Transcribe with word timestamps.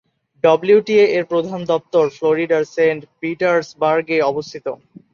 ডব্লিউটিএ-এর 0.43 1.25
প্রধান 1.31 1.59
দপ্তর 1.71 2.03
ফ্লোরিডার 2.15 2.63
সেন্ট 2.75 3.01
পিটার্সবার্গে 3.19 4.17
অবস্থিত। 4.31 4.65